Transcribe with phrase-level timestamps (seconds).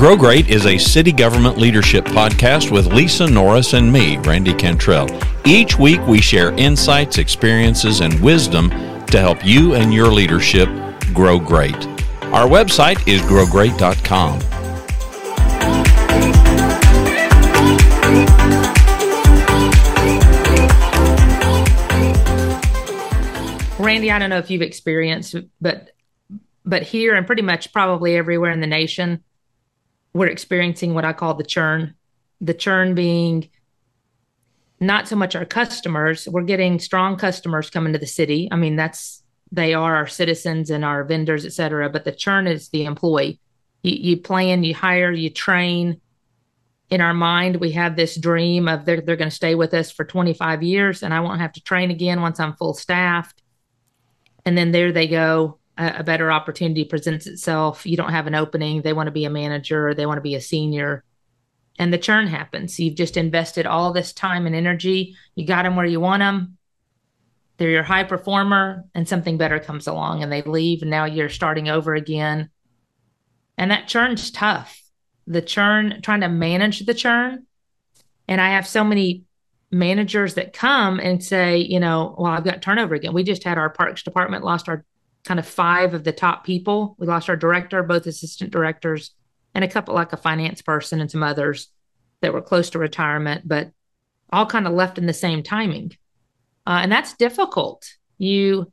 [0.00, 5.10] Grow Great is a city government leadership podcast with Lisa Norris and me, Randy Cantrell.
[5.44, 10.70] Each week we share insights, experiences, and wisdom to help you and your leadership
[11.12, 11.76] grow great.
[12.32, 14.38] Our website is growgreat.com.
[23.84, 25.90] Randy, I don't know if you've experienced, but
[26.64, 29.24] but here and pretty much probably everywhere in the nation,
[30.12, 31.94] we're experiencing what I call the churn.
[32.40, 33.48] The churn being
[34.80, 38.48] not so much our customers, we're getting strong customers coming to the city.
[38.50, 41.90] I mean, that's they are our citizens and our vendors, et cetera.
[41.90, 43.40] But the churn is the employee.
[43.82, 46.00] You, you plan, you hire, you train.
[46.88, 49.90] In our mind, we have this dream of they're, they're going to stay with us
[49.90, 53.42] for 25 years and I won't have to train again once I'm full staffed.
[54.44, 57.86] And then there they go a, better opportunity presents itself.
[57.86, 58.82] You don't have an opening.
[58.82, 61.04] They want to be a manager they want to be a senior.
[61.78, 62.78] And the churn happens.
[62.78, 65.16] You've just invested all this time and energy.
[65.34, 66.58] You got them where you want them.
[67.56, 70.82] They're your high performer, and something better comes along and they leave.
[70.82, 72.50] And now you're starting over again.
[73.58, 74.80] And that churn's tough.
[75.26, 77.46] The churn, trying to manage the churn.
[78.28, 79.24] And I have so many
[79.70, 83.12] managers that come and say, you know, well, I've got turnover again.
[83.12, 84.84] We just had our parks department lost our
[85.24, 86.96] kind of five of the top people.
[86.98, 89.14] We lost our director, both assistant directors,
[89.54, 91.68] and a couple like a finance person and some others
[92.20, 93.70] that were close to retirement, but
[94.32, 95.92] all kind of left in the same timing.
[96.66, 97.90] Uh, and that's difficult.
[98.18, 98.72] You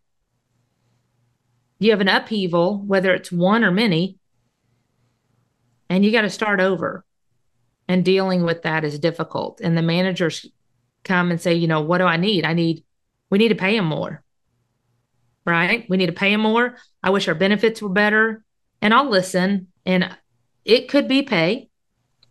[1.80, 4.18] you have an upheaval, whether it's one or many,
[5.90, 7.06] and you got to start over.
[7.88, 9.62] And dealing with that is difficult.
[9.62, 10.46] And the managers
[11.04, 12.46] come and say, you know, what do I need?
[12.46, 12.84] I need,
[13.30, 14.24] we need to pay them more
[15.48, 15.90] right?
[15.90, 16.76] We need to pay them more.
[17.02, 18.44] I wish our benefits were better.
[18.82, 19.68] And I'll listen.
[19.86, 20.16] And
[20.66, 21.70] it could be pay.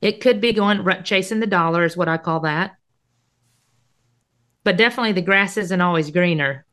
[0.02, 2.76] It could be going chasing the dollar, is what I call that.
[4.62, 6.66] But definitely the grass isn't always greener.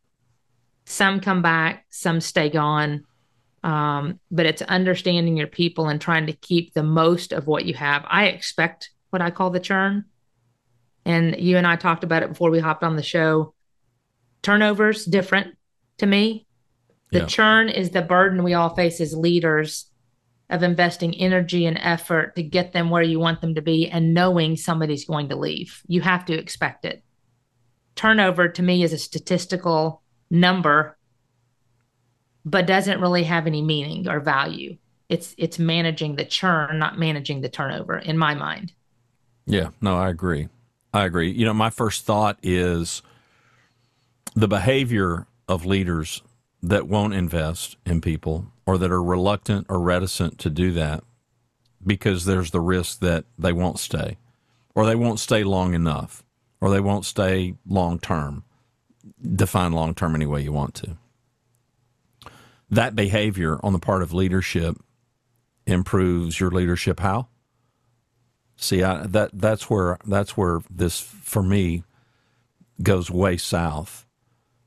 [0.85, 3.05] Some come back, some stay gone.
[3.63, 7.73] Um, but it's understanding your people and trying to keep the most of what you
[7.75, 8.03] have.
[8.07, 10.05] I expect what I call the churn.
[11.05, 13.53] And you and I talked about it before we hopped on the show.
[14.41, 15.55] Turnovers different
[15.97, 16.47] to me.
[17.11, 17.25] The yeah.
[17.25, 19.85] churn is the burden we all face as leaders
[20.49, 24.13] of investing energy and effort to get them where you want them to be and
[24.13, 25.81] knowing somebody's going to leave.
[25.87, 27.03] You have to expect it.
[27.95, 30.97] Turnover to me is a statistical number
[32.45, 34.77] but doesn't really have any meaning or value.
[35.09, 38.73] It's it's managing the churn, not managing the turnover in my mind.
[39.45, 40.49] Yeah, no, I agree.
[40.93, 41.31] I agree.
[41.31, 43.01] You know, my first thought is
[44.35, 46.21] the behavior of leaders
[46.61, 51.03] that won't invest in people or that are reluctant or reticent to do that
[51.85, 54.17] because there's the risk that they won't stay
[54.73, 56.23] or they won't stay long enough
[56.61, 58.43] or they won't stay long term.
[59.21, 60.97] Define long term any way you want to.
[62.69, 64.77] That behavior on the part of leadership
[65.67, 67.27] improves your leadership how?
[68.55, 71.83] See, I, that that's where that's where this for me
[72.81, 74.05] goes way south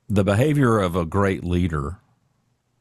[0.09, 1.99] the behavior of a great leader,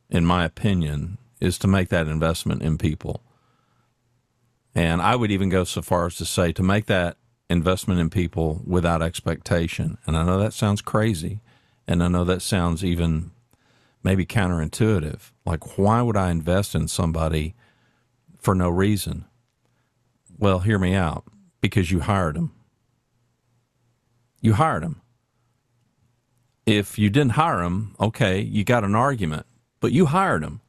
[0.09, 3.23] in my opinion, is to make that investment in people.
[4.73, 7.17] And I would even go so far as to say to make that
[7.49, 9.97] investment in people without expectation.
[10.05, 11.41] And I know that sounds crazy.
[11.87, 13.31] And I know that sounds even
[14.03, 15.31] maybe counterintuitive.
[15.45, 17.55] Like, why would I invest in somebody
[18.39, 19.25] for no reason?
[20.37, 21.23] Well, hear me out
[21.61, 22.51] because you hired them.
[24.41, 25.01] You hired them
[26.65, 29.45] if you didn't hire him, okay, you got an argument,
[29.79, 30.61] but you hired him.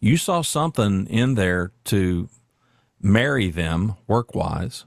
[0.00, 2.28] You saw something in there to
[3.00, 4.84] marry them work wise.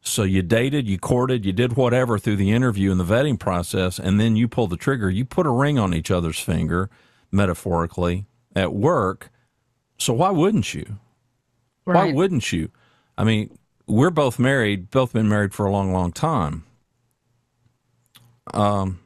[0.00, 3.98] So you dated, you courted, you did whatever through the interview and the vetting process,
[3.98, 5.10] and then you pull the trigger.
[5.10, 6.88] You put a ring on each other's finger,
[7.32, 9.30] metaphorically, at work.
[9.98, 10.98] So why wouldn't you?
[11.84, 12.06] Right.
[12.06, 12.70] Why wouldn't you?
[13.18, 13.58] I mean,
[13.88, 16.64] we're both married, both been married for a long, long time.
[18.54, 19.00] Um,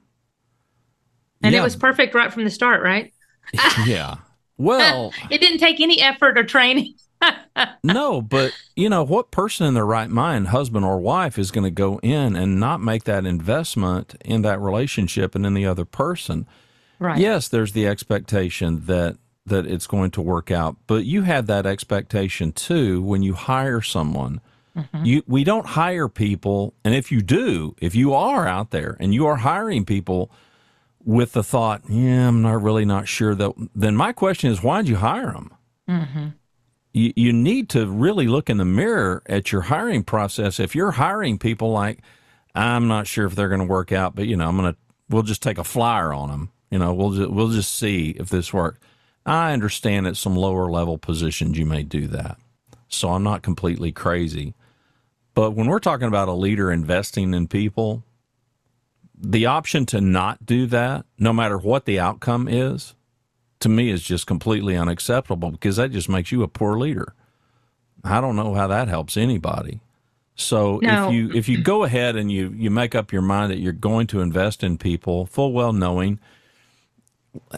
[1.42, 1.60] and yeah.
[1.60, 3.12] it was perfect right from the start, right?
[3.86, 4.16] yeah.
[4.58, 6.94] Well, it didn't take any effort or training.
[7.84, 11.64] no, but you know, what person in their right mind, husband or wife, is going
[11.64, 15.84] to go in and not make that investment in that relationship and in the other
[15.84, 16.46] person?
[16.98, 17.18] Right.
[17.18, 19.16] Yes, there's the expectation that
[19.46, 23.82] that it's going to work out, but you have that expectation too when you hire
[23.82, 24.40] someone.
[24.76, 25.04] Mm-hmm.
[25.04, 29.12] You we don't hire people, and if you do, if you are out there and
[29.12, 30.30] you are hiring people
[31.04, 34.88] with the thought, yeah, I'm not really not sure that, then my question is, why'd
[34.88, 35.54] you hire them?
[35.88, 36.28] Mm-hmm.
[36.92, 40.60] you, you need to really look in the mirror at your hiring process.
[40.60, 42.00] If you're hiring people like,
[42.54, 44.78] I'm not sure if they're going to work out, but you know, I'm going to,
[45.08, 46.52] we'll just take a flyer on them.
[46.70, 48.78] You know, we'll just, we'll just see if this works.
[49.26, 52.38] I understand at some lower level positions you may do that.
[52.88, 54.54] So I'm not completely crazy.
[55.34, 58.02] But when we're talking about a leader investing in people,
[59.22, 62.94] the option to not do that, no matter what the outcome is,
[63.60, 67.14] to me is just completely unacceptable because that just makes you a poor leader.
[68.02, 69.80] I don't know how that helps anybody.
[70.34, 71.08] So no.
[71.08, 73.72] if you if you go ahead and you you make up your mind that you're
[73.72, 76.18] going to invest in people, full well knowing,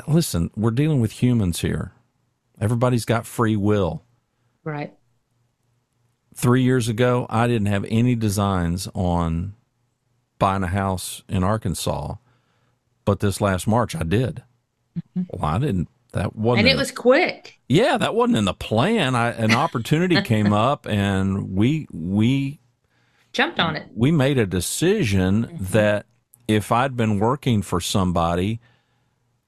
[0.08, 1.92] listen, we're dealing with humans here.
[2.60, 4.02] Everybody's got free will.
[4.64, 4.92] Right.
[6.34, 9.54] Three years ago, I didn't have any designs on
[10.42, 12.16] buying a house in Arkansas,
[13.04, 14.42] but this last March I did.
[14.98, 15.22] Mm-hmm.
[15.30, 15.88] Well, I didn't.
[16.14, 16.66] That wasn't.
[16.66, 17.60] And it was quick.
[17.68, 19.14] Yeah, that wasn't in the plan.
[19.14, 22.58] I, an opportunity came up, and we we
[23.32, 23.86] jumped on it.
[23.94, 25.64] We made a decision mm-hmm.
[25.66, 26.06] that
[26.48, 28.58] if I'd been working for somebody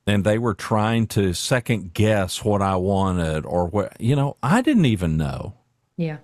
[0.06, 4.62] and they were trying to second guess what I wanted or what, you know, I
[4.62, 5.55] didn't even know.
[5.96, 6.19] Yeah.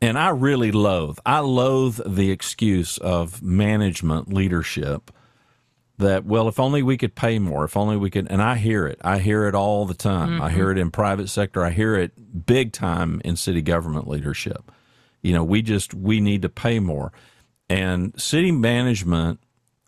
[0.00, 5.10] And I really loathe, I loathe the excuse of management leadership
[5.98, 8.86] that, well, if only we could pay more, if only we could, and I hear
[8.86, 9.00] it.
[9.02, 10.30] I hear it all the time.
[10.30, 10.42] Mm-hmm.
[10.42, 11.64] I hear it in private sector.
[11.64, 14.70] I hear it big time in city government leadership.
[15.20, 17.12] You know, we just, we need to pay more.
[17.68, 19.40] And city management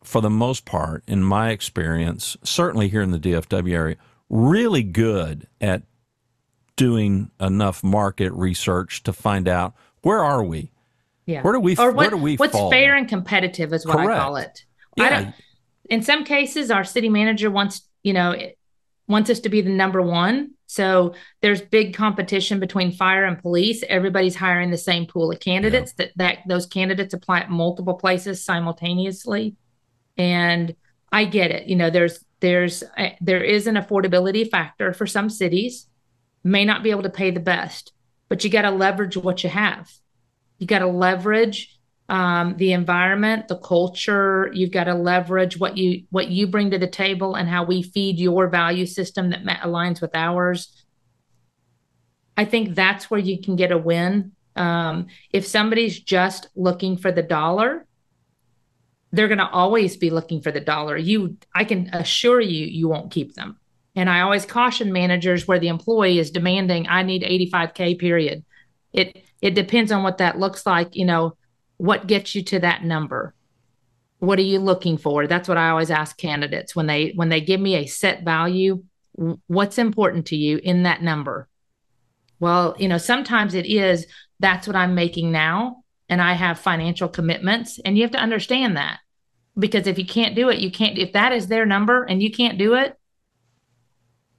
[0.03, 3.97] for the most part, in my experience, certainly here in the DFW area,
[4.29, 5.83] really good at
[6.77, 10.73] doing enough market research to find out where are we.
[11.27, 11.43] Yeah.
[11.43, 11.77] Where do we?
[11.77, 12.37] Or what, where do we?
[12.37, 12.71] What's fall?
[12.71, 14.11] fair and competitive is what Correct.
[14.11, 14.65] I call it.
[14.97, 15.33] Yeah.
[15.89, 18.35] in some cases, our city manager wants you know
[19.07, 20.53] wants us to be the number one.
[20.67, 23.83] So there's big competition between fire and police.
[23.89, 25.93] Everybody's hiring the same pool of candidates.
[25.99, 26.07] Yeah.
[26.07, 29.57] That that those candidates apply at multiple places simultaneously
[30.21, 30.75] and
[31.13, 31.67] I get it.
[31.67, 35.87] You know, there's there's a, there is an affordability factor for some cities.
[36.45, 37.93] May not be able to pay the best,
[38.31, 39.91] but you got to leverage what you have.
[40.59, 41.77] You got to leverage
[42.09, 44.51] um, the environment, the culture.
[44.55, 47.83] You've got to leverage what you what you bring to the table and how we
[47.83, 50.85] feed your value system that aligns with ours.
[52.37, 54.33] I think that's where you can get a win.
[54.57, 57.87] Um, if somebody's just looking for the dollar,
[59.13, 60.97] they're going to always be looking for the dollar.
[60.97, 63.60] You, I can assure you, you won't keep them.
[64.01, 68.43] And I always caution managers where the employee is demanding, I need 85K period.
[68.95, 70.97] It, it depends on what that looks like.
[70.97, 71.37] You know,
[71.77, 73.35] what gets you to that number?
[74.19, 75.27] What are you looking for?
[75.27, 78.83] That's what I always ask candidates when they, when they give me a set value,
[79.49, 81.47] what's important to you in that number?
[82.39, 84.07] Well, you know, sometimes it is
[84.39, 87.79] that's what I'm making now and I have financial commitments.
[87.85, 89.01] And you have to understand that
[89.59, 92.31] because if you can't do it, you can't, if that is their number and you
[92.31, 92.97] can't do it,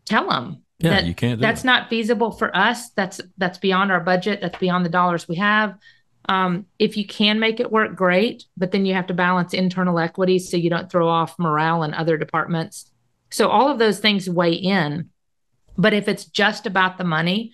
[0.06, 0.64] tell them.
[0.80, 1.40] Yeah, that you can't.
[1.40, 1.68] that's it.
[1.68, 2.90] not feasible for us.
[2.92, 4.42] That's that's beyond our budget.
[4.42, 5.78] That's beyond the dollars we have.
[6.28, 8.46] Um, if you can make it work, great.
[8.58, 11.94] But then you have to balance internal equity so you don't throw off morale in
[11.94, 12.92] other departments.
[13.30, 15.10] So all of those things weigh in.
[15.78, 17.52] But if it's just about the money,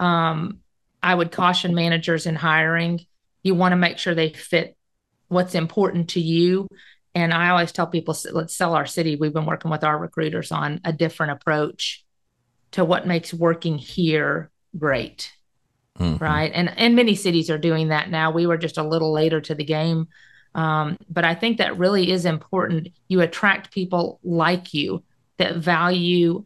[0.00, 0.58] um,
[1.02, 3.00] I would caution managers in hiring
[3.42, 4.76] you want to make sure they fit
[5.28, 6.68] what's important to you.
[7.14, 9.16] And I always tell people, let's sell our city.
[9.16, 12.04] We've been working with our recruiters on a different approach
[12.72, 15.32] to what makes working here great.
[15.98, 16.24] Mm-hmm.
[16.24, 16.50] Right.
[16.54, 18.30] And and many cities are doing that now.
[18.30, 20.08] We were just a little later to the game.
[20.54, 22.88] Um, but I think that really is important.
[23.08, 25.02] You attract people like you
[25.36, 26.44] that value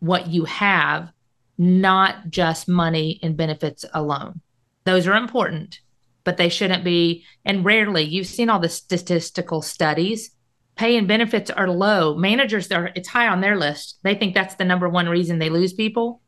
[0.00, 1.10] what you have,
[1.58, 4.40] not just money and benefits alone.
[4.84, 5.80] Those are important,
[6.24, 7.24] but they shouldn't be.
[7.44, 10.30] And rarely, you've seen all the statistical studies.
[10.76, 12.16] Pay and benefits are low.
[12.16, 13.98] Managers are it's high on their list.
[14.02, 16.22] They think that's the number one reason they lose people.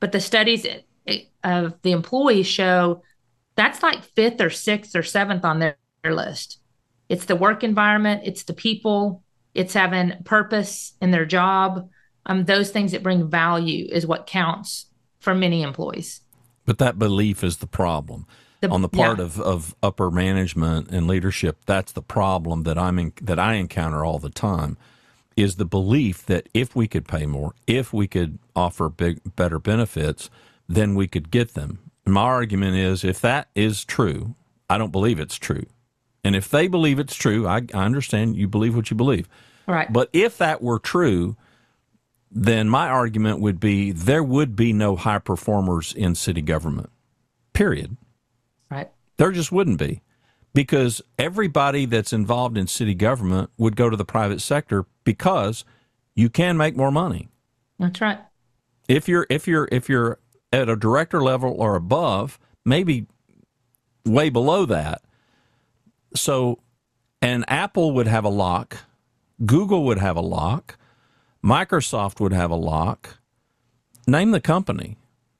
[0.00, 0.66] But the studies
[1.44, 3.02] of the employees show
[3.56, 6.60] that's like fifth or sixth or seventh on their, their list.
[7.08, 9.22] It's the work environment, it's the people,
[9.54, 11.90] it's having purpose in their job.
[12.24, 14.86] Um, those things that bring value is what counts
[15.18, 16.20] for many employees.
[16.64, 18.26] But that belief is the problem
[18.60, 19.24] the, on the part yeah.
[19.24, 24.04] of, of upper management and leadership, that's the problem that I'm in, that I encounter
[24.04, 24.76] all the time
[25.36, 29.58] is the belief that if we could pay more, if we could offer big better
[29.58, 30.28] benefits,
[30.68, 31.78] then we could get them.
[32.04, 34.34] And my argument is if that is true,
[34.68, 35.66] I don't believe it's true.
[36.22, 39.28] And if they believe it's true, I, I understand you believe what you believe.
[39.66, 39.90] Right.
[39.90, 41.36] But if that were true,
[42.30, 46.90] then my argument would be there would be no high performers in city government.
[47.52, 47.96] Period.
[49.20, 50.00] There just wouldn't be.
[50.54, 55.62] Because everybody that's involved in city government would go to the private sector because
[56.14, 57.28] you can make more money.
[57.78, 58.18] That's right.
[58.88, 60.18] If you're if you're if you're
[60.54, 63.08] at a director level or above, maybe
[64.06, 65.02] way below that.
[66.16, 66.60] So
[67.20, 68.78] and Apple would have a lock,
[69.44, 70.78] Google would have a lock,
[71.44, 73.18] Microsoft would have a lock.
[74.06, 74.96] Name the company.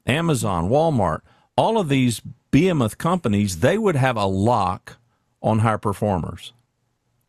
[0.06, 1.22] Amazon, Walmart,
[1.56, 2.20] all of these
[2.50, 4.98] behemoth companies, they would have a lock
[5.42, 6.52] on high performers.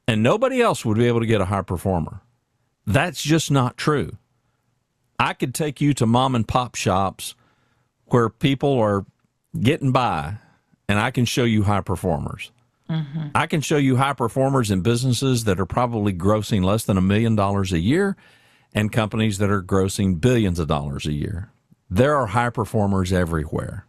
[0.08, 2.22] And nobody else would be able to get a high performer.
[2.86, 4.18] That's just not true.
[5.20, 7.36] I could take you to mom and pop shops
[8.06, 9.06] where people are
[9.60, 10.38] getting by,
[10.90, 12.52] and I can show you high performers.
[12.90, 13.28] Mm-hmm.
[13.34, 17.02] I can show you high performers in businesses that are probably grossing less than a
[17.02, 18.18] million dollars a year
[18.74, 21.52] and companies that are grossing billions of dollars a year.
[21.90, 23.86] There are high performers everywhere.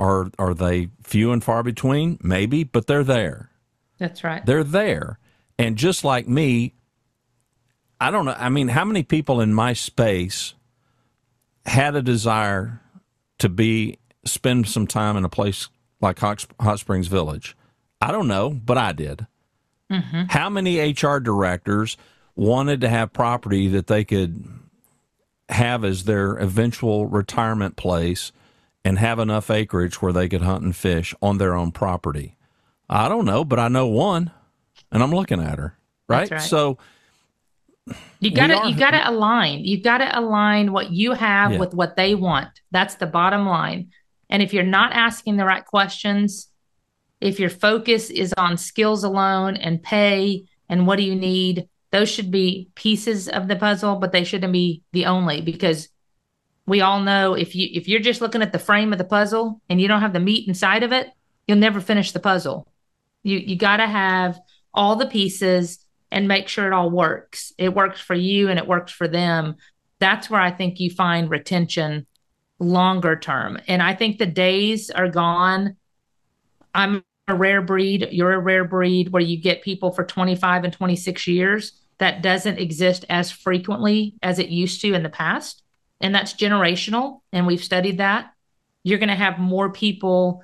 [0.00, 2.18] Are are they few and far between?
[2.22, 3.50] Maybe, but they're there.
[3.98, 4.44] That's right.
[4.44, 5.18] They're there.
[5.58, 6.74] And just like me,
[8.00, 8.34] I don't know.
[8.36, 10.54] I mean, how many people in my space
[11.66, 12.80] had a desire
[13.40, 15.68] to be spend some time in a place
[16.00, 17.54] like Hot, Hot Springs Village?
[18.00, 19.26] I don't know, but I did.
[19.92, 20.22] Mm-hmm.
[20.30, 21.98] How many HR directors
[22.34, 24.48] wanted to have property that they could
[25.50, 28.32] have as their eventual retirement place
[28.84, 32.36] and have enough acreage where they could hunt and fish on their own property?
[32.88, 34.32] I don't know, but I know one,
[34.90, 35.76] and I'm looking at her.
[36.08, 36.30] Right.
[36.30, 36.40] right.
[36.40, 36.78] So
[38.18, 39.64] you gotta you gotta align.
[39.64, 41.58] You gotta align what you have yeah.
[41.58, 42.48] with what they want.
[42.70, 43.90] That's the bottom line.
[44.28, 46.48] And if you're not asking the right questions,
[47.20, 52.08] if your focus is on skills alone and pay and what do you need, those
[52.08, 55.88] should be pieces of the puzzle, but they shouldn't be the only because
[56.70, 59.60] we all know if you if you're just looking at the frame of the puzzle
[59.68, 61.10] and you don't have the meat inside of it,
[61.46, 62.68] you'll never finish the puzzle.
[63.24, 64.40] You you got to have
[64.72, 67.52] all the pieces and make sure it all works.
[67.58, 69.56] It works for you and it works for them.
[69.98, 72.06] That's where I think you find retention
[72.60, 73.58] longer term.
[73.66, 75.76] And I think the days are gone.
[76.72, 80.72] I'm a rare breed, you're a rare breed where you get people for 25 and
[80.72, 81.72] 26 years.
[81.98, 85.59] That doesn't exist as frequently as it used to in the past.
[86.00, 87.20] And that's generational.
[87.32, 88.32] And we've studied that.
[88.82, 90.42] You're going to have more people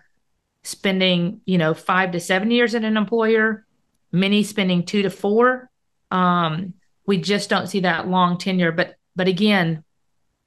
[0.62, 3.64] spending, you know, five to seven years in an employer,
[4.12, 5.70] many spending two to four.
[6.10, 6.74] Um,
[7.06, 8.72] we just don't see that long tenure.
[8.72, 9.84] But but again,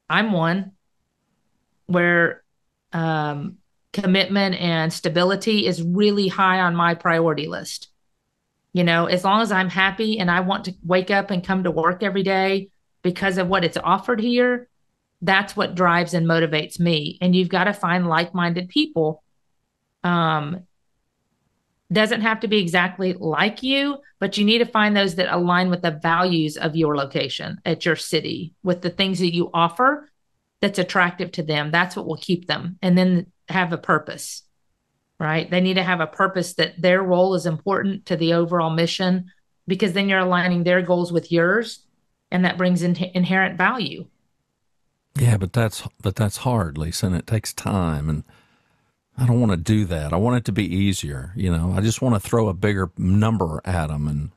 [0.08, 0.72] I'm one
[1.86, 2.42] where
[2.92, 3.58] um,
[3.92, 7.88] commitment and stability is really high on my priority list.
[8.72, 11.64] You know, as long as I'm happy and I want to wake up and come
[11.64, 12.70] to work every day
[13.02, 14.68] because of what it's offered here,
[15.22, 17.18] that's what drives and motivates me.
[17.20, 19.22] And you've got to find like minded people.
[20.02, 20.64] Um,
[21.92, 25.70] doesn't have to be exactly like you, but you need to find those that align
[25.70, 30.08] with the values of your location at your city, with the things that you offer
[30.60, 31.70] that's attractive to them.
[31.70, 32.78] That's what will keep them.
[32.80, 34.42] And then have a purpose,
[35.18, 35.50] right?
[35.50, 39.32] They need to have a purpose that their role is important to the overall mission
[39.66, 41.84] because then you're aligning their goals with yours
[42.30, 44.06] and that brings in inherent value.
[45.18, 48.24] Yeah, but that's but that's hard, Lisa, and it takes time and
[49.18, 50.12] I don't want to do that.
[50.12, 51.74] I want it to be easier, you know.
[51.76, 54.30] I just want to throw a bigger number at them and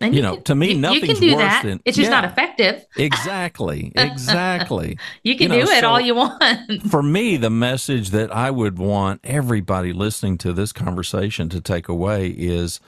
[0.00, 1.62] and you, you know, can, to me, you, nothing's you can do worse that.
[1.64, 2.84] than it's just yeah, not effective.
[2.96, 4.98] exactly, exactly.
[5.22, 6.82] you can you know, do it so all you want.
[6.90, 11.88] for me, the message that I would want everybody listening to this conversation to take
[11.88, 12.80] away is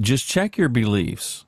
[0.00, 1.44] just check your beliefs.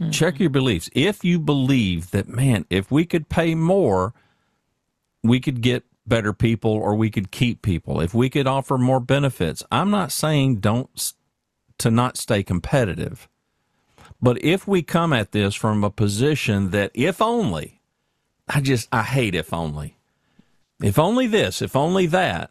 [0.00, 0.10] Mm-hmm.
[0.10, 0.88] Check your beliefs.
[0.94, 4.14] If you believe that, man, if we could pay more,
[5.22, 8.00] we could get better people or we could keep people.
[8.00, 11.12] If we could offer more benefits, I'm not saying don't
[11.78, 13.28] to not stay competitive.
[14.22, 17.80] But if we come at this from a position that if only,
[18.48, 19.96] I just, I hate if only.
[20.82, 22.50] If only this, if only that.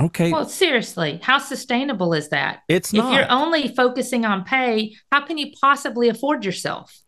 [0.00, 0.32] Okay.
[0.32, 2.62] Well, seriously, how sustainable is that?
[2.68, 3.12] It's not.
[3.12, 6.98] If you're only focusing on pay, how can you possibly afford yourself?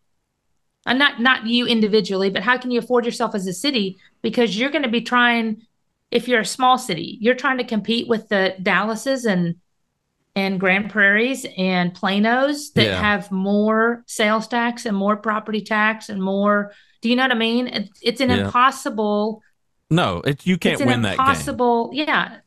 [0.85, 3.99] And not not you individually, but how can you afford yourself as a city?
[4.21, 5.63] Because you're going to be trying.
[6.11, 9.57] If you're a small city, you're trying to compete with the Dallases and
[10.35, 13.01] and Grand Prairies and Planos that yeah.
[13.01, 16.73] have more sales tax and more property tax and more.
[17.01, 17.67] Do you know what I mean?
[17.67, 18.45] It's, it's an yeah.
[18.45, 19.43] impossible.
[19.91, 21.27] No, it, you can't win that game.
[21.27, 22.39] Impossible, yeah.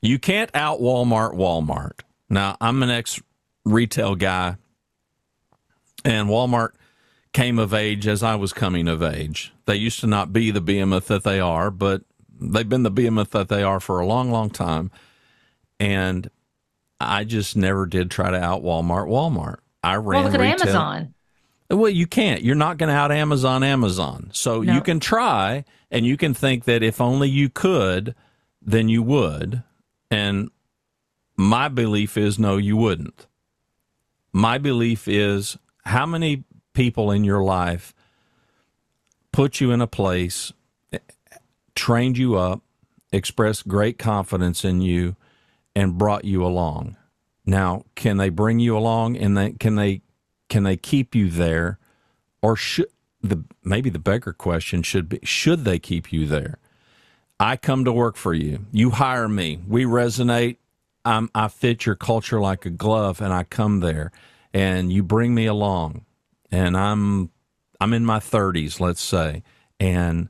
[0.00, 2.00] You can't out Walmart Walmart.
[2.30, 3.20] Now, I'm an ex
[3.64, 4.56] retail guy,
[6.04, 6.70] and Walmart
[7.32, 9.52] came of age as I was coming of age.
[9.66, 12.02] They used to not be the behemoth that they are, but
[12.40, 14.90] they've been the behemoth that they are for a long, long time.
[15.80, 16.30] And
[17.00, 19.58] I just never did try to out Walmart Walmart.
[19.82, 20.60] I ran well, look at retail.
[20.62, 21.14] Amazon.
[21.70, 22.42] Well, you can't.
[22.42, 24.30] You're not going to out Amazon Amazon.
[24.32, 24.72] So No.
[24.72, 28.14] you can try and you can think that if only you could,
[28.62, 29.62] then you would.
[30.10, 30.50] And
[31.36, 33.26] my belief is no, you wouldn't.
[34.32, 37.94] My belief is how many people in your life
[39.32, 40.52] put you in a place,
[41.74, 42.62] trained you up,
[43.12, 45.16] expressed great confidence in you,
[45.74, 46.96] and brought you along.
[47.46, 50.02] Now, can they bring you along and they, can they
[50.48, 51.78] can they keep you there
[52.42, 52.88] or should
[53.22, 56.58] the maybe the bigger question should be should they keep you there?
[57.40, 58.66] I come to work for you.
[58.72, 59.60] You hire me.
[59.66, 60.56] We resonate.
[61.04, 64.10] I'm, I fit your culture like a glove, and I come there,
[64.52, 66.04] and you bring me along,
[66.50, 67.30] and I'm
[67.80, 69.42] I'm in my 30s, let's say,
[69.78, 70.28] and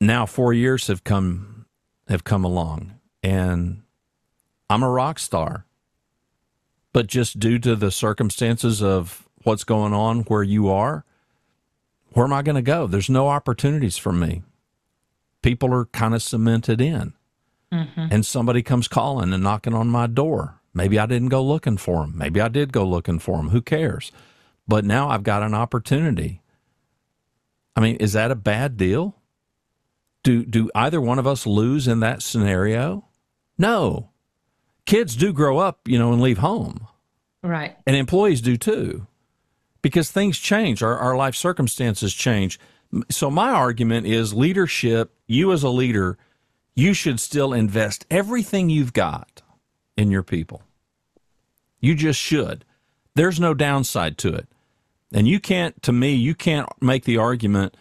[0.00, 1.66] now four years have come
[2.08, 3.82] have come along, and
[4.68, 5.64] I'm a rock star.
[6.92, 11.04] But just due to the circumstances of what's going on where you are,
[12.10, 12.86] where am I going to go?
[12.86, 14.42] There's no opportunities for me.
[15.42, 17.14] People are kind of cemented in.
[17.72, 18.06] Mm-hmm.
[18.10, 20.60] And somebody comes calling and knocking on my door.
[20.74, 22.16] Maybe I didn't go looking for them.
[22.16, 23.48] Maybe I did go looking for them.
[23.50, 24.12] Who cares?
[24.68, 26.42] But now I've got an opportunity.
[27.74, 29.16] I mean, is that a bad deal?
[30.22, 33.06] Do do either one of us lose in that scenario?
[33.58, 34.10] No.
[34.86, 36.86] Kids do grow up, you know, and leave home
[37.42, 37.76] Right.
[37.86, 39.06] and employees do too
[39.80, 42.58] because things change our, our life circumstances change
[43.10, 46.18] so my argument is leadership you as a leader
[46.74, 49.42] you should still invest everything you've got
[49.96, 50.62] in your people.
[51.80, 52.64] You just should.
[53.14, 54.48] There's no downside to it.
[55.12, 57.76] And you can't to me you can't make the argument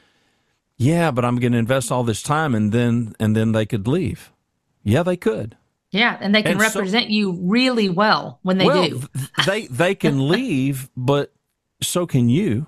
[0.78, 3.88] yeah but i'm going to invest all this time and then and then they could
[3.88, 4.32] leave.
[4.84, 5.56] Yeah they could.
[5.92, 9.02] Yeah, and they can And so- represent you really well when they well do.
[9.46, 11.34] they they can leave but
[11.82, 12.66] so can you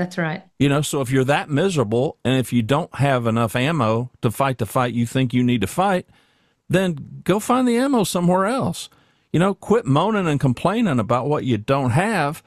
[0.00, 0.42] That's right.
[0.58, 4.30] You know, so if you're that miserable and if you don't have enough ammo to
[4.30, 6.06] fight the fight you think you need to fight,
[6.70, 8.88] then go find the ammo somewhere else.
[9.30, 12.42] You know, quit moaning and complaining about what you don't have.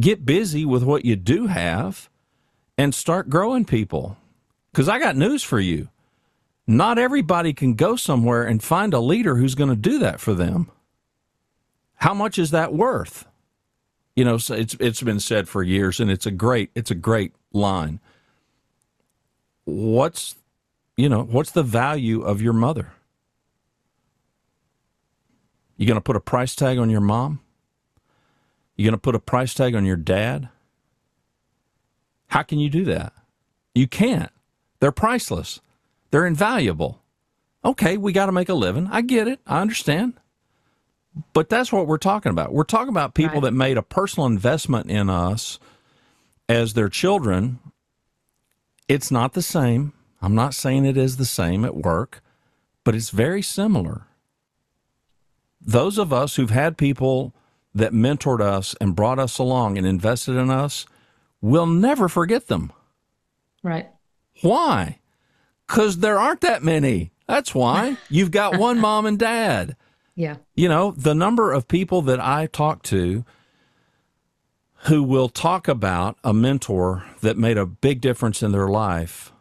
[0.00, 2.10] Get busy with what you do have
[2.76, 4.16] and start growing people.
[4.72, 5.90] Because I got news for you.
[6.66, 10.34] Not everybody can go somewhere and find a leader who's going to do that for
[10.34, 10.68] them.
[11.94, 13.27] How much is that worth?
[14.18, 17.34] You know it's it's been said for years and it's a great it's a great
[17.52, 18.00] line.
[19.64, 20.34] What's
[20.96, 22.90] you know what's the value of your mother?
[25.76, 27.38] You going to put a price tag on your mom?
[28.74, 30.48] You going to put a price tag on your dad?
[32.26, 33.12] How can you do that?
[33.72, 34.32] You can't.
[34.80, 35.60] They're priceless.
[36.10, 37.02] They're invaluable.
[37.64, 38.88] Okay we got to make a living.
[38.90, 39.38] I get it.
[39.46, 40.14] I understand
[41.32, 42.52] but that's what we're talking about.
[42.52, 43.44] We're talking about people Right.
[43.44, 45.58] that made a personal investment in us
[46.48, 47.58] as their children.
[48.88, 49.92] It's not the same.
[50.22, 52.22] I'm not saying it is the same at work,
[52.84, 54.06] but it's very similar.
[55.60, 57.34] Those of us who've had people
[57.74, 60.86] that mentored us and brought us along and invested in us
[61.40, 62.72] will never forget them.
[63.62, 63.88] Right.
[64.42, 64.98] Why?
[65.66, 67.12] Because there aren't that many.
[67.26, 67.98] That's why.
[68.08, 69.76] You've got one mom and dad
[70.18, 70.38] Yeah.
[70.56, 73.24] you know, the number of people that I talk to
[74.86, 79.32] who will talk about a mentor that made a big difference in their life.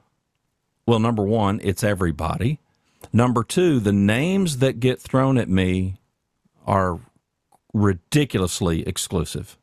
[0.85, 2.59] Well, number one, it's everybody.
[3.11, 5.95] Number two, the names that get thrown at me
[6.67, 6.99] are
[7.73, 9.57] ridiculously exclusive.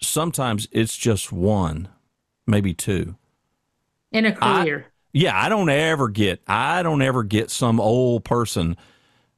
[0.00, 1.88] Sometimes it's just one,
[2.46, 3.16] maybe two.
[4.12, 4.86] In a I- career.
[5.12, 8.76] Yeah, I don't ever get I don't ever get some old person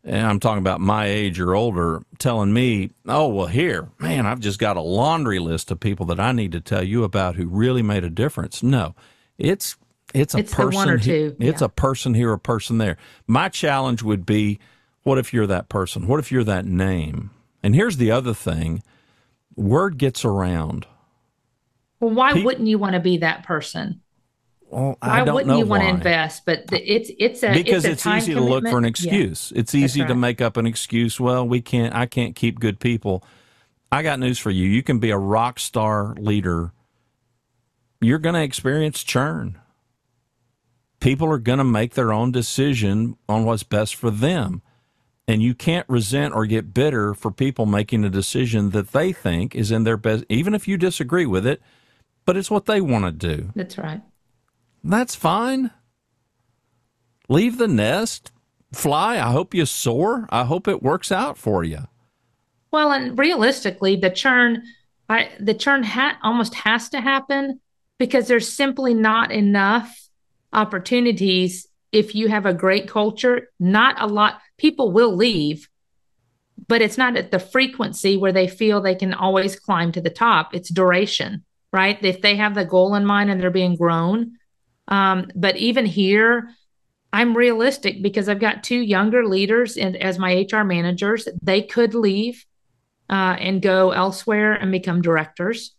[0.04, 4.40] and I'm talking about my age or older telling me, "Oh, well here, man, I've
[4.40, 7.46] just got a laundry list of people that I need to tell you about who
[7.46, 8.94] really made a difference." No.
[9.38, 9.76] It's
[10.12, 11.66] it's a It's person one or he- two, it's yeah.
[11.66, 12.96] a person here, a person there.
[13.26, 14.60] My challenge would be,
[15.02, 16.06] what if you're that person?
[16.06, 17.30] What if you're that name?
[17.62, 18.82] And here's the other thing.
[19.56, 20.86] Word gets around.
[22.00, 24.02] well, why pe- wouldn't you want to be that person?
[24.74, 26.44] Well, Why wouldn't you want to invest?
[26.44, 28.98] But the, it's it's a because it's, a it's, easy to look for an commitment.
[29.00, 29.12] Yeah.
[29.12, 29.52] excuse.
[29.54, 31.20] It's easy to make up an excuse.
[31.20, 31.94] Well, we can't.
[31.94, 33.24] I can't keep good people.
[33.92, 34.66] I got news for you.
[34.66, 36.72] You can be a rock star leader.
[38.00, 39.60] You're going to experience churn.
[40.98, 44.62] People are going to make their own decision on what's best for them.
[45.28, 49.54] And you can't resent or get bitter for people making a decision that they think
[49.54, 51.62] is in their best, even if you disagree with it.
[52.26, 53.52] but it's what they want to do.
[53.54, 54.02] That's right.
[54.84, 55.70] That's fine.
[57.28, 58.30] Leave the nest,
[58.72, 59.14] fly.
[59.14, 60.28] I hope you soar.
[60.30, 61.88] I hope it works out for you.
[62.70, 64.62] Well, and realistically, the churn,
[65.08, 67.60] I, the churn ha- almost has to happen
[67.98, 70.08] because there's simply not enough
[70.52, 71.66] opportunities.
[71.90, 75.68] If you have a great culture, not a lot people will leave,
[76.68, 80.10] but it's not at the frequency where they feel they can always climb to the
[80.10, 80.54] top.
[80.54, 81.98] It's duration, right?
[82.04, 84.32] If they have the goal in mind and they're being grown.
[84.88, 86.50] Um, but even here,
[87.12, 91.28] I'm realistic because I've got two younger leaders and as my HR managers.
[91.42, 92.44] They could leave
[93.08, 95.74] uh, and go elsewhere and become directors.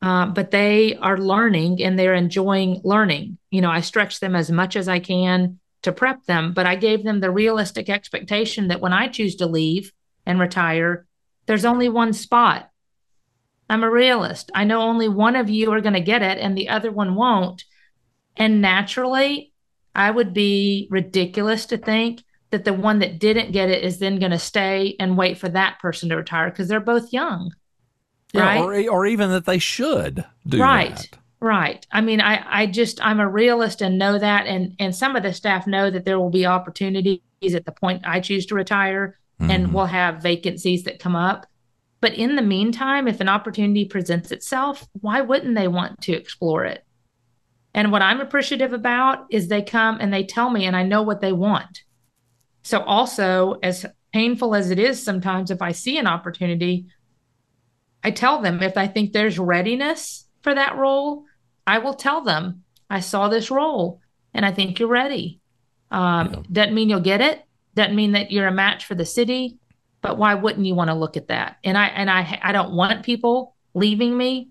[0.00, 3.38] Uh, but they are learning and they're enjoying learning.
[3.50, 6.76] You know, I stretch them as much as I can to prep them, but I
[6.76, 9.92] gave them the realistic expectation that when I choose to leave
[10.24, 11.06] and retire,
[11.46, 12.70] there's only one spot.
[13.68, 14.50] I'm a realist.
[14.54, 17.16] I know only one of you are going to get it and the other one
[17.16, 17.64] won't.
[18.38, 19.52] And naturally,
[19.94, 24.18] I would be ridiculous to think that the one that didn't get it is then
[24.18, 27.52] going to stay and wait for that person to retire because they're both young.
[28.32, 28.86] Yeah, right?
[28.88, 30.96] or, or even that they should do right.
[30.96, 31.18] that.
[31.40, 31.86] Right.
[31.92, 35.22] I mean, I, I just I'm a realist and know that and and some of
[35.22, 37.20] the staff know that there will be opportunities
[37.54, 39.50] at the point I choose to retire mm-hmm.
[39.50, 41.46] and we'll have vacancies that come up.
[42.00, 46.64] But in the meantime, if an opportunity presents itself, why wouldn't they want to explore
[46.64, 46.84] it?
[47.78, 51.02] And what I'm appreciative about is they come and they tell me and I know
[51.02, 51.84] what they want.
[52.64, 56.86] So also as painful as it is sometimes if I see an opportunity,
[58.02, 61.22] I tell them if I think there's readiness for that role,
[61.68, 64.00] I will tell them I saw this role
[64.34, 65.38] and I think you're ready.
[65.92, 66.42] Um, yeah.
[66.50, 67.44] Doesn't mean you'll get it.
[67.76, 69.56] Doesn't mean that you're a match for the city.
[70.00, 71.58] But why wouldn't you want to look at that?
[71.62, 74.48] And I and I I don't want people leaving me,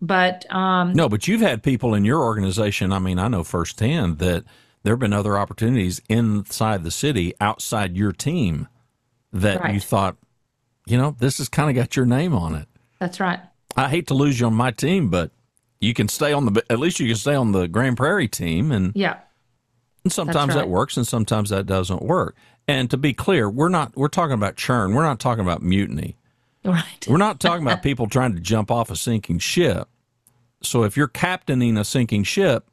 [0.00, 1.08] but um, no.
[1.08, 2.92] But you've had people in your organization.
[2.92, 4.44] I mean, I know firsthand that
[4.82, 8.68] there have been other opportunities inside the city, outside your team,
[9.32, 9.74] that right.
[9.74, 10.16] you thought,
[10.86, 12.68] you know, this has kind of got your name on it.
[12.98, 13.40] That's right.
[13.76, 15.30] I hate to lose you on my team, but
[15.80, 18.72] you can stay on the at least you can stay on the Grand Prairie team,
[18.72, 19.18] and yeah.
[20.04, 20.62] And sometimes right.
[20.62, 22.36] that works, and sometimes that doesn't work.
[22.66, 24.94] And to be clear, we're not we're talking about churn.
[24.94, 26.16] We're not talking about mutiny.
[26.64, 27.06] Right.
[27.08, 29.88] We're not talking about people trying to jump off a sinking ship.
[30.62, 32.68] So if you're captaining a sinking ship,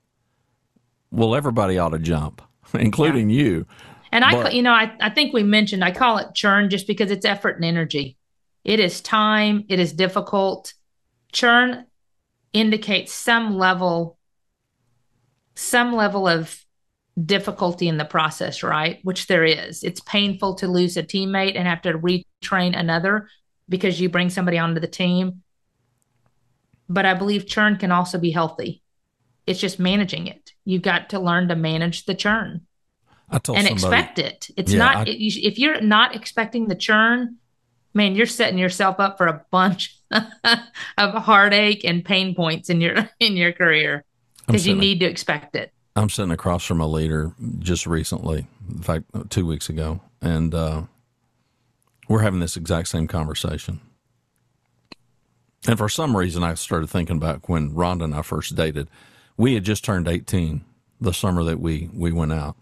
[1.12, 2.41] well, everybody ought to jump,
[2.74, 3.43] including yeah.
[3.43, 3.67] you.
[4.12, 7.12] And I, you know, I, I think we mentioned I call it churn just because
[7.12, 8.17] it's effort and energy.
[8.63, 10.74] It is time, it is difficult.
[11.32, 11.86] Churn
[12.52, 14.17] indicates some level
[15.56, 16.65] some level of
[17.24, 19.00] difficulty in the process, right?
[19.04, 19.84] Which there is.
[19.84, 23.30] It's painful to lose a teammate and have to retrain another
[23.67, 25.43] because you bring somebody onto the team.
[26.88, 28.84] But I believe churn can also be healthy.
[29.47, 30.51] It's just managing it.
[30.65, 32.62] You've got to learn to manage the churn
[33.30, 34.49] and somebody, expect it.
[34.58, 37.38] It's yeah, not, I, if you're not expecting the churn,
[37.93, 43.10] man, you're setting yourself up for a bunch of heartache and pain points in your
[43.19, 44.04] in your career
[44.45, 45.71] because you need to expect it.
[45.95, 50.84] I'm sitting across from a leader just recently, in fact, two weeks ago, and uh,
[52.08, 53.82] we're having this exact same conversation.
[55.68, 58.88] And for some reason, I started thinking about when Rhonda and I first dated.
[59.38, 60.63] We had just turned 18
[61.02, 62.56] the summer that we we went out.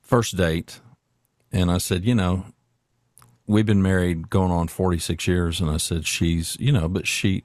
[0.00, 0.80] First date,
[1.50, 2.44] and I said, you know,
[3.46, 7.44] we've been married going on 46 years and i said she's you know but she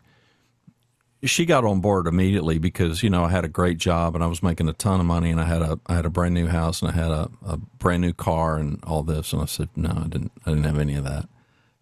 [1.24, 4.28] she got on board immediately because you know I had a great job and I
[4.28, 6.48] was making a ton of money and I had a I had a brand new
[6.48, 9.34] house and I had a, a brand new car and all this.
[9.34, 11.28] And I said no I didn't I didn't have any of that.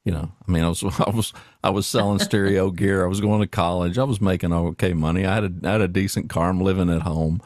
[0.06, 3.04] You know I mean I was I was I was selling stereo gear.
[3.04, 3.98] I was going to college.
[3.98, 5.26] I was making okay money.
[5.26, 6.50] I had a I had a decent car.
[6.50, 7.42] I'm living at home.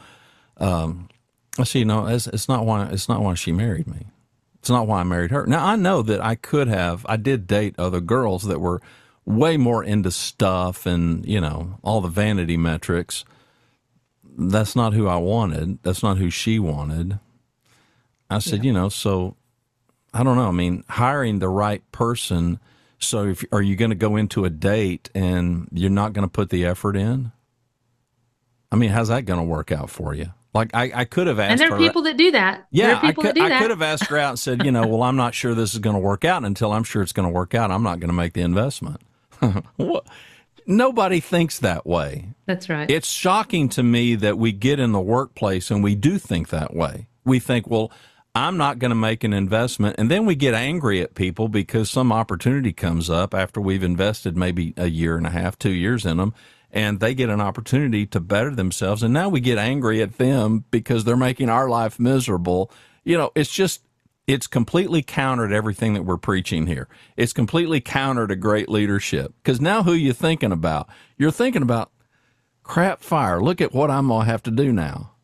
[0.58, 1.08] Um,
[1.58, 4.06] I see you know it's, it's not why it's not why she married me.
[4.60, 5.44] It's not why I married her.
[5.46, 7.04] Now I know that I could have.
[7.08, 8.80] I did date other girls that were
[9.26, 13.24] way more into stuff and you know all the vanity metrics.
[14.24, 15.82] That's not who I wanted.
[15.82, 17.18] That's not who she wanted.
[18.30, 18.68] I said, yeah.
[18.68, 19.36] you know, so
[20.14, 20.48] I don't know.
[20.48, 22.60] I mean, hiring the right person.
[22.98, 26.30] So, if, are you going to go into a date and you're not going to
[26.30, 27.32] put the effort in?
[28.72, 30.26] I mean, how's that going to work out for you?
[30.52, 31.50] Like I, I could have asked.
[31.52, 32.66] And there are people that do that.
[32.70, 35.16] Yeah, I could, I could have asked her out and said, you know, well, I'm
[35.16, 37.54] not sure this is going to work out until I'm sure it's going to work
[37.54, 37.70] out.
[37.70, 39.00] I'm not going to make the investment.
[40.66, 42.28] Nobody thinks that way.
[42.46, 42.90] That's right.
[42.90, 46.74] It's shocking to me that we get in the workplace and we do think that
[46.74, 47.08] way.
[47.24, 47.90] We think, well,
[48.34, 49.96] I'm not going to make an investment.
[49.98, 54.36] And then we get angry at people because some opportunity comes up after we've invested
[54.36, 56.34] maybe a year and a half, two years in them
[56.72, 59.02] and they get an opportunity to better themselves.
[59.02, 62.70] And now we get angry at them because they're making our life miserable.
[63.04, 63.82] You know, it's just,
[64.32, 66.88] it's completely counter to everything that we're preaching here.
[67.16, 69.34] It's completely counter to great leadership.
[69.42, 70.88] Because now who you thinking about?
[71.18, 71.90] You're thinking about
[72.62, 73.40] crap fire.
[73.40, 75.14] Look at what I'm going to have to do now.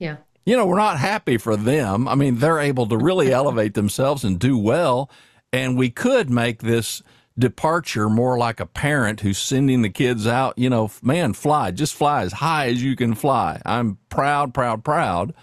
[0.00, 0.16] Yeah.
[0.44, 2.08] You know, we're not happy for them.
[2.08, 5.10] I mean, they're able to really elevate themselves and do well.
[5.52, 7.04] And we could make this
[7.38, 11.94] departure more like a parent who's sending the kids out, you know, man, fly, just
[11.94, 13.62] fly as high as you can fly.
[13.64, 15.34] I'm proud, proud, proud.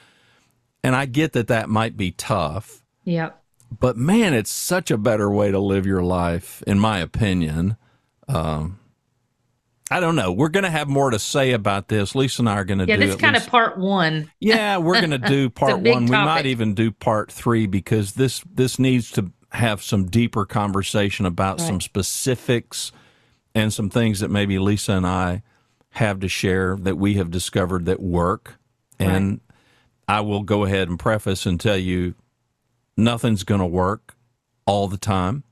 [0.84, 2.83] And I get that that might be tough.
[3.06, 3.42] Yep.
[3.80, 7.78] But man, it's such a better way to live your life, in my opinion.
[8.28, 8.80] Um,
[9.92, 10.32] I don't know.
[10.32, 12.16] We're going to have more to say about this.
[12.16, 13.06] Lisa and I are going to yeah, do.
[13.06, 14.32] this is kind least, of part one.
[14.40, 15.84] yeah, we're going to do part one.
[15.84, 16.10] Topic.
[16.10, 21.26] We might even do part three because this this needs to have some deeper conversation
[21.26, 21.68] about right.
[21.68, 22.92] some specifics
[23.54, 25.44] and some things that maybe Lisa and I
[25.92, 28.56] have to share that we have discovered that work.
[29.00, 29.10] Right.
[29.10, 29.42] And
[30.08, 32.16] I will go ahead and preface and tell you
[32.98, 34.16] nothing's going to work
[34.66, 35.44] all the time.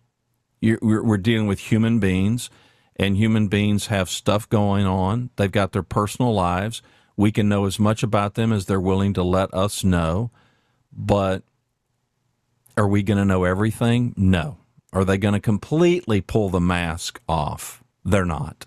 [0.60, 2.50] You're, we're dealing with human beings,
[2.96, 5.32] and human beings have stuff going on.
[5.36, 6.82] They've got their personal lives.
[7.18, 10.32] We can know as much about them as they're willing to let us know.
[10.94, 11.44] But
[12.78, 14.14] are we going to know everything?
[14.16, 14.58] No.
[14.94, 17.84] Are they going to completely pull the mask off?
[18.04, 18.66] They're not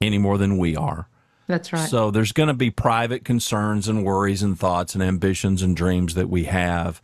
[0.00, 1.08] any more than we are.
[1.46, 1.88] That's right.
[1.88, 6.14] So there's going to be private concerns and worries and thoughts and ambitions and dreams
[6.14, 7.02] that we have.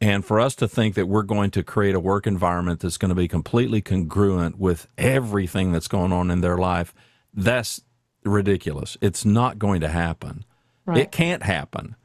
[0.00, 3.08] And for us to think that we're going to create a work environment that's going
[3.08, 6.94] to be completely congruent with everything that's going on in their life,
[7.34, 7.80] that's
[8.24, 8.96] ridiculous.
[9.00, 10.44] It's not going to happen.
[10.86, 10.98] Right.
[10.98, 11.96] It can't happen.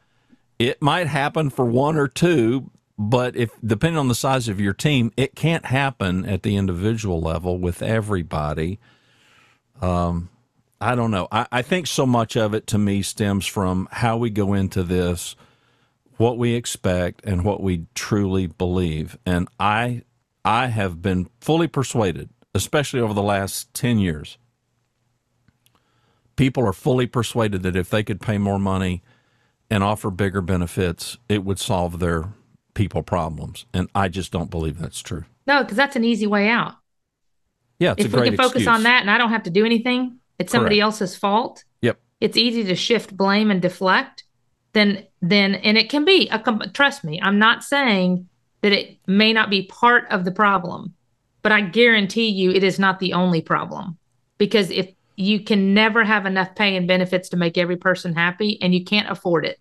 [0.58, 4.74] It might happen for one or two, but if depending on the size of your
[4.74, 8.80] team, it can't happen at the individual level with everybody.
[9.82, 10.30] Um,
[10.82, 11.28] I don't know.
[11.32, 14.84] I, I think so much of it to me stems from how we go into
[14.84, 15.36] this,
[16.24, 19.18] what we expect, and what we truly believe.
[19.26, 20.04] And I,
[20.46, 24.38] I have been fully persuaded, especially over the last ten years.
[26.38, 29.04] People are fully persuaded that if they could pay more money
[29.70, 32.30] and offer bigger benefits, it would solve their
[32.74, 33.66] people problems.
[33.74, 35.26] And I just don't believe that's true.
[35.46, 36.76] No, because that's an easy way out.
[37.80, 38.68] Yeah, if we can focus excuse.
[38.68, 40.84] on that and I don't have to do anything, it's somebody Correct.
[40.84, 41.66] else's fault.
[41.82, 42.00] Yep.
[42.22, 44.24] It's easy to shift blame and deflect.
[44.72, 46.40] Then, then, and it can be a.
[46.74, 48.28] Trust me, I'm not saying
[48.62, 50.94] that it may not be part of the problem,
[51.42, 53.98] but I guarantee you it is not the only problem.
[54.38, 58.62] Because if you can never have enough pay and benefits to make every person happy,
[58.62, 59.60] and you can't afford it,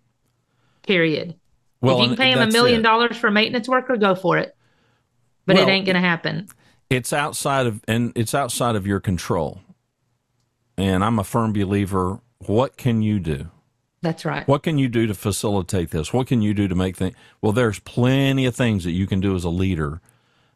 [0.85, 1.35] period.
[1.79, 4.37] Well, if you can pay him a million dollars for a maintenance worker, go for
[4.37, 4.55] it.
[5.45, 6.49] But well, it ain't going to happen.
[6.89, 9.61] It's outside of and it's outside of your control.
[10.77, 12.19] And I'm a firm believer.
[12.39, 13.49] What can you do?
[14.03, 14.45] That's right.
[14.49, 16.11] What can you do to facilitate this?
[16.11, 17.15] What can you do to make things?
[17.41, 20.01] Well, there's plenty of things that you can do as a leader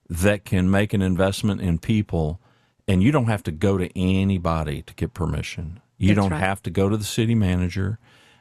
[0.09, 2.41] that can make an investment in people,
[2.89, 5.79] and you don't have to go to anybody to get permission.
[5.97, 6.41] You That's don't right.
[6.41, 7.99] have to go to the city manager.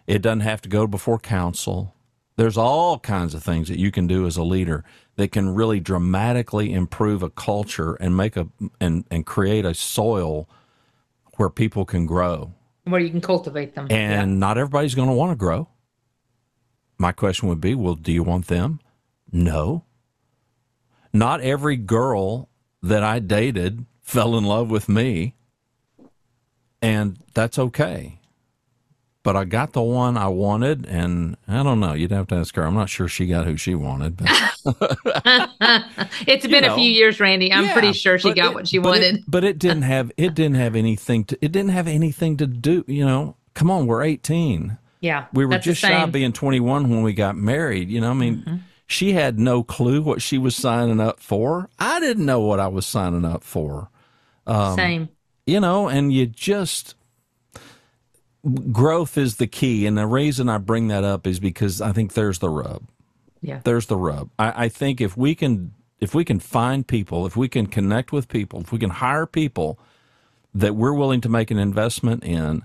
[0.08, 1.94] It doesn't have to go before council.
[2.34, 4.82] There's all kinds of things that you can do as a leader
[5.14, 8.48] that can really dramatically improve a culture and make a
[8.80, 10.48] and and create a soil
[11.36, 12.55] where people can grow.
[12.86, 13.88] Where you can cultivate them.
[13.90, 14.38] And yeah.
[14.38, 15.68] not everybody's going to want to grow.
[16.98, 18.80] My question would be, well, do you want them?
[19.30, 19.84] No.
[21.12, 22.48] Not every girl
[22.82, 25.34] that I dated fell in love with me.
[26.80, 28.20] And that's okay
[29.26, 31.94] but I got the one I wanted, and I don't know.
[31.94, 32.62] You'd have to ask her.
[32.62, 34.20] I'm not sure she got who she wanted.
[36.28, 37.52] it's been know, a few years, Randy.
[37.52, 39.16] I'm yeah, pretty sure she got it, what she but wanted.
[39.16, 42.46] It, but it didn't have it didn't have anything to it didn't have anything to
[42.46, 42.84] do.
[42.86, 44.78] You know, come on, we're 18.
[45.00, 47.90] Yeah, we were just shy of being 21 when we got married.
[47.90, 48.36] You know, I mean.
[48.36, 48.56] Mm-hmm.
[48.88, 51.68] She had no clue what she was signing up for.
[51.76, 53.90] I didn't know what I was signing up for.
[54.46, 55.08] Um, Same.
[55.44, 56.94] You know, and you just
[58.72, 59.86] growth is the key.
[59.86, 62.82] And the reason I bring that up is because I think there's the rub.
[63.40, 63.60] Yeah.
[63.64, 64.30] There's the rub.
[64.38, 68.12] I, I think if we can if we can find people, if we can connect
[68.12, 69.78] with people, if we can hire people
[70.54, 72.64] that we're willing to make an investment in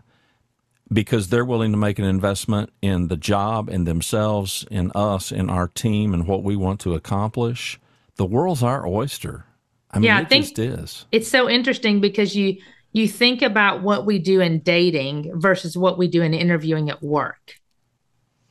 [0.92, 5.50] because they're willing to make an investment in the job and themselves, in us, in
[5.50, 7.80] our team, and what we want to accomplish,
[8.18, 9.46] the world's our oyster.
[9.90, 11.06] I mean, yeah, it I think just is.
[11.12, 12.58] It's so interesting because you
[12.94, 17.02] you think about what we do in dating versus what we do in interviewing at
[17.02, 17.56] work.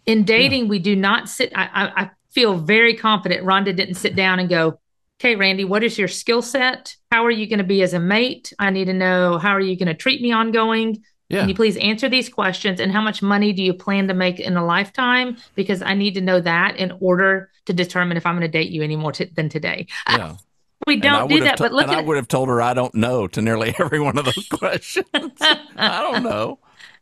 [0.06, 0.70] In dating, yeah.
[0.70, 1.52] we do not sit.
[1.54, 4.80] I, I, I feel very confident Rhonda didn't sit down and go,
[5.20, 6.96] Okay, Randy, what is your skill set?
[7.12, 8.54] How are you going to be as a mate?
[8.58, 11.04] I need to know how are you going to treat me ongoing?
[11.28, 11.40] Yeah.
[11.40, 12.80] Can you please answer these questions?
[12.80, 15.36] And how much money do you plan to make in a lifetime?
[15.54, 18.70] Because I need to know that in order to determine if I'm going to date
[18.70, 19.88] you any more t- than today.
[20.08, 20.36] Yeah.
[20.90, 22.74] we don't do that, to- but look and at I would have told her I
[22.74, 25.06] don't know to nearly every one of those questions.
[25.40, 26.58] I don't know.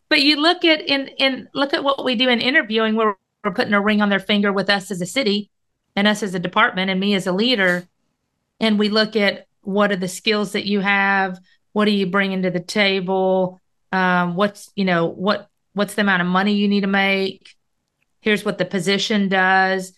[0.08, 3.52] But you look at in in look at what we do in interviewing where we're
[3.52, 5.50] putting a ring on their finger with us as a city
[5.96, 7.86] and us as a department and me as a leader.
[8.60, 11.38] And we look at what are the skills that you have,
[11.72, 13.60] what are you bringing to the table,
[13.92, 17.54] um, what's you know what what's the amount of money you need to make.
[18.20, 19.92] Here's what the position does.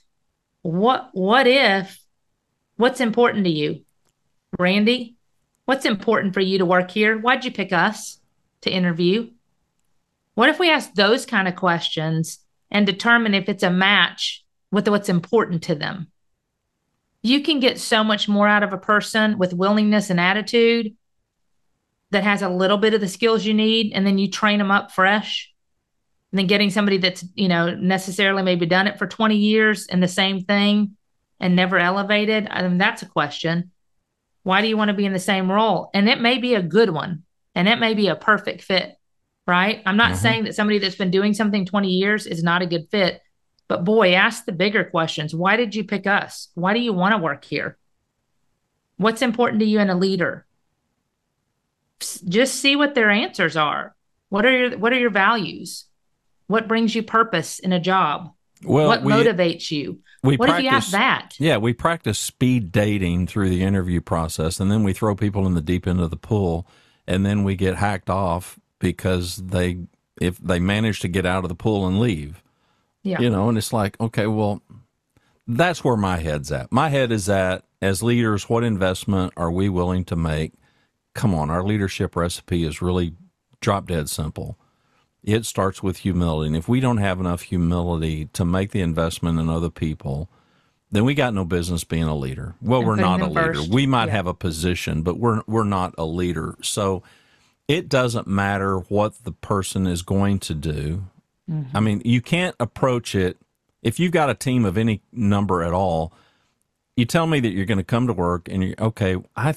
[0.63, 2.00] What what if
[2.81, 3.85] what's important to you,
[4.59, 5.17] Randy?
[5.67, 7.19] What's important for you to work here?
[7.19, 8.19] Why'd you pick us
[8.63, 9.31] to interview?
[10.35, 12.39] What if we ask those kind of questions
[12.71, 16.11] and determine if it's a match with what's important to them?
[17.23, 20.97] You can get so much more out of a person with willingness and attitude
[22.13, 24.71] that has a little bit of the skills you need, and then you train them
[24.71, 25.53] up fresh.
[26.33, 30.03] And then getting somebody that's, you know, necessarily maybe done it for 20 years and
[30.03, 30.97] the same thing
[31.41, 32.47] and never elevated.
[32.51, 33.73] I mean, that's a question.
[34.43, 35.91] Why do you want to be in the same role?
[35.93, 37.25] And it may be a good one
[37.55, 38.97] and it may be a perfect fit
[39.51, 39.83] right?
[39.85, 40.23] I'm not mm-hmm.
[40.23, 43.21] saying that somebody that's been doing something 20 years is not a good fit,
[43.67, 45.35] but boy, ask the bigger questions.
[45.35, 46.49] Why did you pick us?
[46.55, 47.77] Why do you want to work here?
[48.97, 50.47] What's important to you in a leader?
[51.99, 53.97] Just see what their answers are.
[54.29, 55.87] What are your what are your values?
[56.47, 58.33] What brings you purpose in a job?
[58.65, 60.01] Well, what we, motivates you?
[60.23, 61.37] We what practice, if you ask that?
[61.39, 65.55] Yeah, we practice speed dating through the interview process, and then we throw people in
[65.55, 66.67] the deep end of the pool,
[67.07, 69.79] and then we get hacked off because they
[70.21, 72.43] if they manage to get out of the pool and leave.
[73.03, 73.21] Yeah.
[73.21, 74.63] You know, and it's like, okay, well,
[75.47, 76.71] that's where my head's at.
[76.71, 80.53] My head is at as leaders, what investment are we willing to make?
[81.15, 83.15] Come on, our leadership recipe is really
[83.61, 84.59] drop dead simple.
[85.23, 86.49] It starts with humility.
[86.49, 90.29] And if we don't have enough humility to make the investment in other people,
[90.91, 92.55] then we got no business being a leader.
[92.61, 93.55] Well, and we're not a leader.
[93.55, 93.71] First.
[93.71, 94.17] We might yeah.
[94.17, 96.57] have a position, but we're we're not a leader.
[96.63, 97.03] So
[97.69, 101.05] it doesn't matter what the person is going to do.
[101.49, 101.77] Mm-hmm.
[101.77, 103.39] I mean, you can't approach it
[103.83, 106.13] if you've got a team of any number at all.
[106.97, 109.17] You tell me that you're going to come to work and you're okay.
[109.37, 109.55] I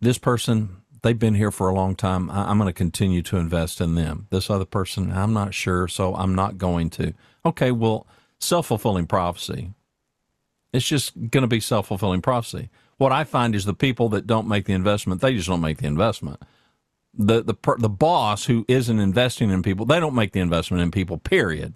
[0.00, 2.30] this person they've been here for a long time.
[2.30, 4.26] I, I'm going to continue to invest in them.
[4.30, 7.14] This other person, I'm not sure, so I'm not going to.
[7.44, 8.06] Okay, well,
[8.38, 9.72] self fulfilling prophecy.
[10.72, 12.70] It's just going to be self fulfilling prophecy.
[12.98, 15.78] What I find is the people that don't make the investment, they just don't make
[15.78, 16.40] the investment
[17.14, 20.90] the the the boss who isn't investing in people, they don't make the investment in
[20.90, 21.18] people.
[21.18, 21.74] Period.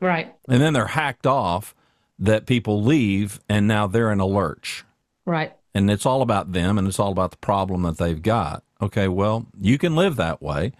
[0.00, 0.34] Right.
[0.48, 1.74] And then they're hacked off
[2.18, 4.84] that people leave, and now they're in a lurch.
[5.24, 5.54] Right.
[5.74, 8.62] And it's all about them, and it's all about the problem that they've got.
[8.80, 10.72] Okay, well, you can live that way,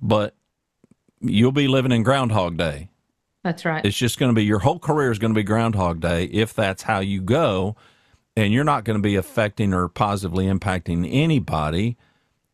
[0.00, 0.34] but
[1.20, 2.90] you'll be living in Groundhog Day.
[3.42, 3.84] That's right.
[3.84, 6.52] It's just going to be your whole career is going to be Groundhog Day if
[6.52, 7.76] that's how you go,
[8.36, 11.96] and you're not going to be affecting or positively impacting anybody.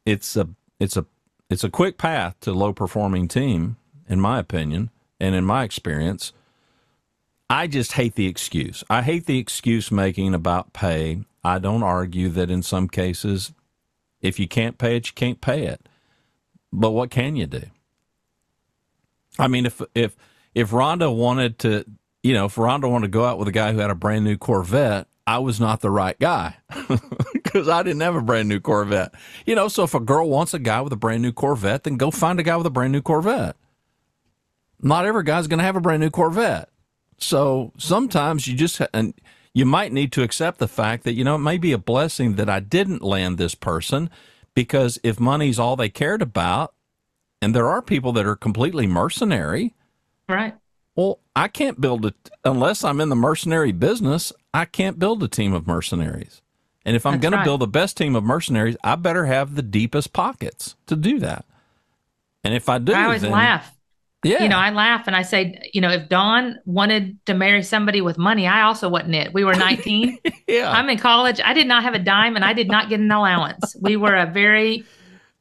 [0.05, 1.07] It's a it's a
[1.49, 3.77] it's a quick path to low performing team,
[4.09, 6.33] in my opinion, and in my experience.
[7.49, 8.83] I just hate the excuse.
[8.91, 11.23] I hate the excuse making about pay.
[11.45, 13.53] I don't argue that in some cases,
[14.21, 15.89] if you can't pay it, you can't pay it.
[16.73, 17.63] But what can you do?
[19.39, 20.17] I mean, if if
[20.55, 21.85] if Rhonda wanted to,
[22.23, 24.25] you know, if Rhonda wanted to go out with a guy who had a brand
[24.25, 26.57] new Corvette, I was not the right guy
[27.33, 29.13] because I didn't have a brand new Corvette.
[29.45, 31.97] You know, so if a girl wants a guy with a brand new Corvette, then
[31.97, 33.57] go find a guy with a brand new Corvette.
[34.81, 36.69] Not every guy's going to have a brand new Corvette.
[37.19, 39.15] So sometimes you just, and
[39.57, 42.35] you might need to accept the fact that, you know, it may be a blessing
[42.35, 44.11] that I didn't land this person
[44.53, 46.75] because if money's all they cared about,
[47.41, 49.75] and there are people that are completely mercenary.
[50.29, 50.55] Right.
[50.95, 54.31] Well, I can't build it unless I'm in the mercenary business.
[54.53, 56.43] I can't build a team of mercenaries.
[56.85, 57.39] And if I'm going right.
[57.39, 61.19] to build the best team of mercenaries, I better have the deepest pockets to do
[61.21, 61.47] that.
[62.45, 63.75] And if I do, I always laugh.
[64.27, 64.43] Yeah.
[64.43, 68.01] You know, I laugh and I say, you know, if Don wanted to marry somebody
[68.01, 69.33] with money, I also wasn't it.
[69.33, 70.19] We were 19.
[70.47, 70.71] yeah.
[70.71, 71.41] I'm in college.
[71.45, 73.77] I did not have a dime and I did not get an allowance.
[73.81, 74.85] we were a very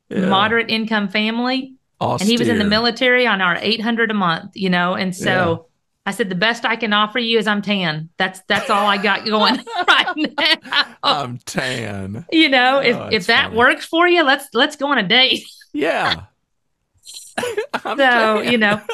[0.10, 0.26] yeah.
[0.26, 1.76] moderate income family.
[2.02, 2.26] Austere.
[2.26, 5.68] And he was in the military on our 800 a month, you know, and so
[6.06, 8.10] I said the best I can offer you is I'm tan.
[8.18, 9.56] That's that's all I got going
[9.88, 10.86] right now.
[11.02, 12.26] I'm tan.
[12.32, 13.58] You know, if oh, if that funny.
[13.58, 15.46] works for you, let's let's go on a date.
[15.74, 16.26] Yeah.
[17.84, 18.52] so tan.
[18.52, 18.82] you know,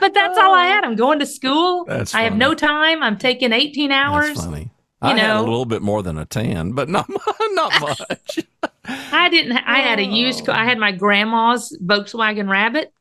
[0.00, 0.84] but that's all I had.
[0.84, 1.84] I'm going to school.
[1.86, 3.02] That's I have no time.
[3.02, 4.28] I'm taking 18 hours.
[4.34, 4.70] That's funny.
[5.02, 7.08] You I know, had a little bit more than a tan, but not
[7.50, 8.38] not much.
[8.86, 9.52] I didn't.
[9.58, 10.48] I had a used.
[10.48, 12.92] I had my grandma's Volkswagen Rabbit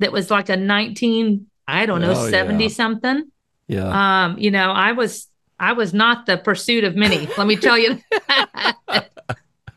[0.00, 1.46] that was like a nineteen.
[1.68, 2.70] I don't know, Oh, seventy yeah.
[2.70, 3.30] something.
[3.68, 4.24] Yeah.
[4.24, 5.28] Um, you know, I was
[5.58, 7.28] I was not the pursuit of many.
[7.38, 8.00] let me tell you.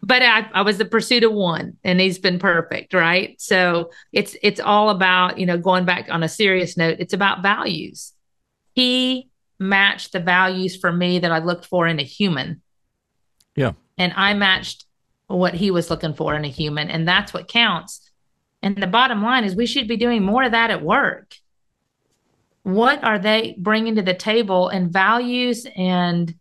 [0.10, 3.40] But I, I was the pursuit of one, and he's been perfect, right?
[3.40, 6.98] So it's it's all about you know going back on a serious note.
[6.98, 8.14] It's about values.
[8.74, 9.30] He
[9.60, 12.62] matched the values for me that I looked for in a human.
[13.56, 13.74] Yeah.
[13.98, 14.86] and I matched
[15.28, 18.10] what he was looking for in a human, and that's what counts.
[18.64, 21.36] And the bottom line is, we should be doing more of that at work
[22.64, 26.36] what are they bringing to the table and values and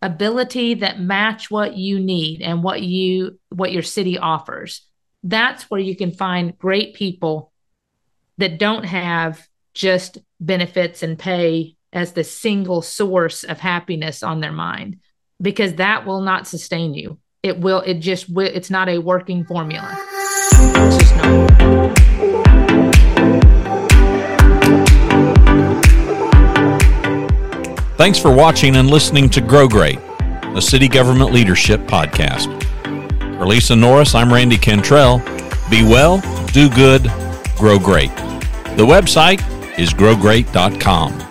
[0.00, 4.82] ability that match what you need and what you what your city offers.
[5.22, 7.52] That's where you can find great people
[8.38, 14.52] that don't have just benefits and pay as the single source of happiness on their
[14.52, 14.98] mind
[15.40, 17.18] because that will not sustain you.
[17.42, 19.96] It will it just will it's not a working formula
[27.98, 29.98] Thanks for watching and listening to Grow Great,
[30.54, 32.46] a city government leadership podcast.
[33.36, 35.18] For Lisa Norris, I'm Randy Cantrell.
[35.68, 36.22] Be well,
[36.52, 37.10] do good,
[37.56, 38.14] grow great.
[38.76, 39.40] The website
[39.80, 41.27] is growgreat.com.